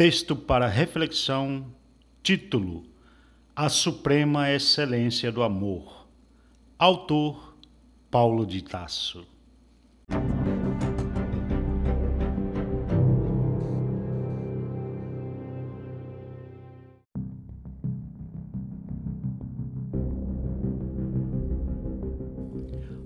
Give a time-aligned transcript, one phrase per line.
[0.00, 1.66] Texto para reflexão,
[2.22, 2.84] título:
[3.54, 6.08] A Suprema Excelência do Amor.
[6.78, 7.54] Autor:
[8.10, 9.26] Paulo de Tasso.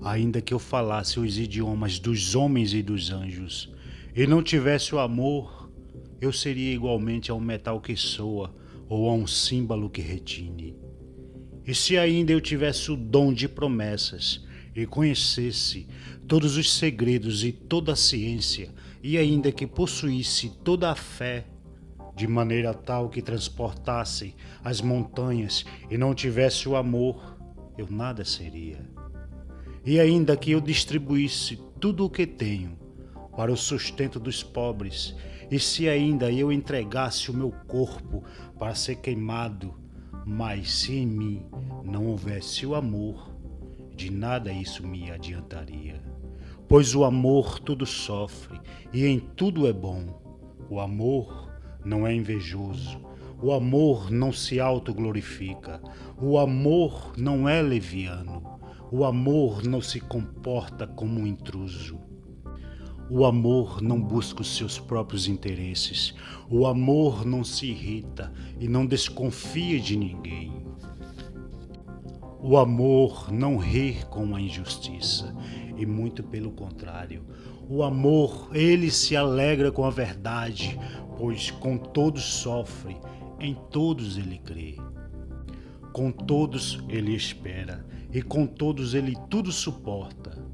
[0.01, 3.75] Ainda que eu falasse os idiomas dos homens e dos anjos,
[4.15, 5.64] e não tivesse o amor,
[6.25, 8.55] eu seria igualmente a um metal que soa
[8.89, 10.75] ou a um símbolo que retine.
[11.67, 15.87] E se ainda eu tivesse o dom de promessas e conhecesse
[16.27, 18.71] todos os segredos e toda a ciência,
[19.03, 21.47] e ainda que possuísse toda a fé,
[22.17, 27.37] de maneira tal que transportasse as montanhas e não tivesse o amor,
[27.77, 28.79] eu nada seria.
[29.85, 32.84] E ainda que eu distribuísse tudo o que tenho
[33.37, 35.15] para o sustento dos pobres
[35.51, 38.25] e se ainda eu entregasse o meu corpo
[38.59, 39.75] para ser queimado,
[40.25, 41.47] mas se em mim
[41.85, 43.31] não houvesse o amor,
[43.95, 46.03] de nada isso me adiantaria.
[46.67, 48.59] Pois o amor tudo sofre
[48.93, 50.23] e em tudo é bom.
[50.71, 51.53] O amor
[51.85, 52.99] não é invejoso.
[53.41, 55.81] O amor não se autoglorifica.
[56.21, 58.59] O amor não é leviano.
[58.91, 62.01] O amor não se comporta como um intruso.
[63.11, 66.15] O amor não busca os seus próprios interesses.
[66.51, 70.65] O amor não se irrita e não desconfia de ninguém.
[72.41, 75.35] O amor não ri com a injustiça,
[75.77, 77.23] e muito pelo contrário.
[77.69, 80.79] O amor, ele se alegra com a verdade,
[81.19, 82.97] pois com todos sofre,
[83.41, 84.77] em todos ele crê.
[85.93, 90.54] Com todos ele espera, e com todos ele tudo suporta.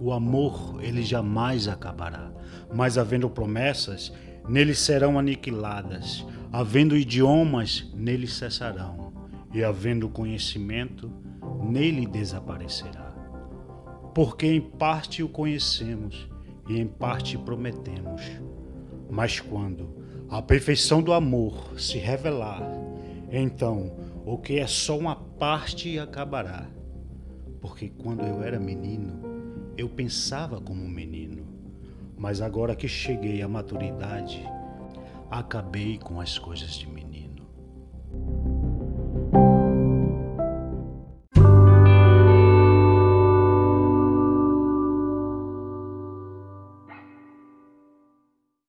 [0.00, 2.32] O amor, ele jamais acabará,
[2.74, 4.12] mas havendo promessas,
[4.48, 9.12] nele serão aniquiladas, havendo idiomas, nele cessarão,
[9.52, 11.10] e havendo conhecimento,
[11.62, 13.14] nele desaparecerá.
[14.14, 16.28] Porque em parte o conhecemos
[16.68, 18.22] e em parte prometemos.
[19.10, 19.96] Mas quando
[20.28, 22.62] a perfeição do amor se revelar,
[23.30, 23.92] então
[24.24, 26.66] o que é só uma parte acabará.
[27.60, 29.33] Porque quando eu era menino,
[29.76, 31.46] eu pensava como um menino,
[32.16, 34.42] mas agora que cheguei à maturidade,
[35.30, 37.13] acabei com as coisas de menino.